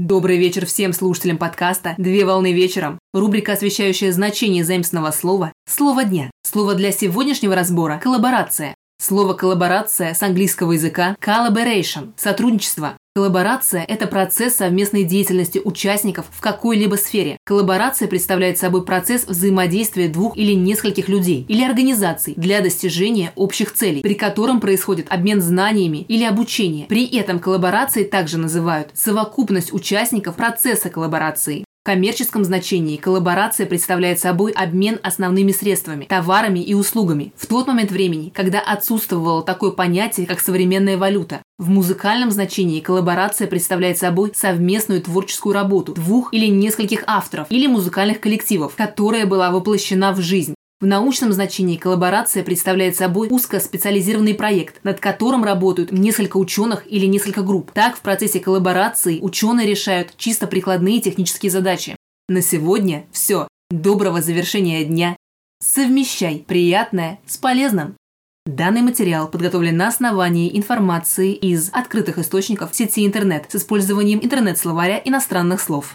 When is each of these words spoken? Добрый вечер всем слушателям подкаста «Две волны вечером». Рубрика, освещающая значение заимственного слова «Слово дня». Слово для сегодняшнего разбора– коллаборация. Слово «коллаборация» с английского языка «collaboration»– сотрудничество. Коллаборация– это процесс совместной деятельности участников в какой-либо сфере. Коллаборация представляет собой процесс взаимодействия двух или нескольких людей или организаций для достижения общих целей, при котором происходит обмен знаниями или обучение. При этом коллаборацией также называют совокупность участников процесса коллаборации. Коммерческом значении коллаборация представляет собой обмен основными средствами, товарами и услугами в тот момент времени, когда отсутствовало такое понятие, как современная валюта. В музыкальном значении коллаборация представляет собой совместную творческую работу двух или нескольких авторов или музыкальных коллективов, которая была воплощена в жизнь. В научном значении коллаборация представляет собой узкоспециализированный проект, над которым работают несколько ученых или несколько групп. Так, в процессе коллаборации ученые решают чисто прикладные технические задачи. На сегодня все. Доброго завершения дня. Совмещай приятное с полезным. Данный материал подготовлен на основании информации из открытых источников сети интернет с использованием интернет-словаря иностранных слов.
Добрый 0.00 0.38
вечер 0.38 0.66
всем 0.66 0.92
слушателям 0.92 1.38
подкаста 1.38 1.94
«Две 1.98 2.24
волны 2.24 2.52
вечером». 2.52 2.98
Рубрика, 3.12 3.52
освещающая 3.52 4.10
значение 4.10 4.64
заимственного 4.64 5.12
слова 5.12 5.52
«Слово 5.68 6.04
дня». 6.04 6.32
Слово 6.42 6.74
для 6.74 6.90
сегодняшнего 6.90 7.54
разбора– 7.54 8.00
коллаборация. 8.02 8.74
Слово 9.06 9.34
«коллаборация» 9.34 10.14
с 10.14 10.22
английского 10.22 10.72
языка 10.72 11.14
«collaboration»– 11.20 12.12
сотрудничество. 12.16 12.96
Коллаборация– 13.14 13.84
это 13.88 14.06
процесс 14.06 14.54
совместной 14.54 15.04
деятельности 15.04 15.60
участников 15.62 16.24
в 16.32 16.40
какой-либо 16.40 16.94
сфере. 16.94 17.36
Коллаборация 17.44 18.08
представляет 18.08 18.56
собой 18.56 18.82
процесс 18.82 19.26
взаимодействия 19.26 20.08
двух 20.08 20.38
или 20.38 20.52
нескольких 20.52 21.10
людей 21.10 21.44
или 21.46 21.62
организаций 21.62 22.32
для 22.38 22.62
достижения 22.62 23.32
общих 23.36 23.74
целей, 23.74 24.00
при 24.00 24.14
котором 24.14 24.58
происходит 24.58 25.12
обмен 25.12 25.42
знаниями 25.42 25.98
или 26.08 26.24
обучение. 26.24 26.86
При 26.86 27.04
этом 27.04 27.40
коллаборацией 27.40 28.06
также 28.06 28.38
называют 28.38 28.88
совокупность 28.94 29.74
участников 29.74 30.36
процесса 30.36 30.88
коллаборации. 30.88 31.63
Коммерческом 31.86 32.44
значении 32.44 32.96
коллаборация 32.96 33.66
представляет 33.66 34.18
собой 34.18 34.52
обмен 34.52 34.98
основными 35.02 35.52
средствами, 35.52 36.06
товарами 36.06 36.60
и 36.60 36.72
услугами 36.72 37.34
в 37.36 37.46
тот 37.46 37.66
момент 37.66 37.90
времени, 37.90 38.32
когда 38.34 38.60
отсутствовало 38.60 39.42
такое 39.42 39.70
понятие, 39.70 40.26
как 40.26 40.40
современная 40.40 40.96
валюта. 40.96 41.42
В 41.58 41.68
музыкальном 41.68 42.30
значении 42.30 42.80
коллаборация 42.80 43.48
представляет 43.48 43.98
собой 43.98 44.32
совместную 44.34 45.02
творческую 45.02 45.52
работу 45.52 45.92
двух 45.92 46.32
или 46.32 46.46
нескольких 46.46 47.04
авторов 47.06 47.48
или 47.50 47.66
музыкальных 47.66 48.18
коллективов, 48.18 48.76
которая 48.76 49.26
была 49.26 49.50
воплощена 49.50 50.12
в 50.12 50.22
жизнь. 50.22 50.54
В 50.84 50.86
научном 50.86 51.32
значении 51.32 51.78
коллаборация 51.78 52.44
представляет 52.44 52.94
собой 52.94 53.28
узкоспециализированный 53.30 54.34
проект, 54.34 54.84
над 54.84 55.00
которым 55.00 55.42
работают 55.42 55.92
несколько 55.92 56.36
ученых 56.36 56.84
или 56.86 57.06
несколько 57.06 57.40
групп. 57.40 57.70
Так, 57.72 57.96
в 57.96 58.00
процессе 58.00 58.38
коллаборации 58.38 59.18
ученые 59.22 59.66
решают 59.66 60.14
чисто 60.18 60.46
прикладные 60.46 61.00
технические 61.00 61.50
задачи. 61.50 61.96
На 62.28 62.42
сегодня 62.42 63.06
все. 63.12 63.48
Доброго 63.70 64.20
завершения 64.20 64.84
дня. 64.84 65.16
Совмещай 65.58 66.44
приятное 66.46 67.18
с 67.26 67.38
полезным. 67.38 67.96
Данный 68.44 68.82
материал 68.82 69.28
подготовлен 69.28 69.78
на 69.78 69.88
основании 69.88 70.54
информации 70.54 71.32
из 71.32 71.70
открытых 71.72 72.18
источников 72.18 72.74
сети 72.74 73.06
интернет 73.06 73.46
с 73.48 73.54
использованием 73.54 74.20
интернет-словаря 74.22 75.00
иностранных 75.02 75.62
слов. 75.62 75.94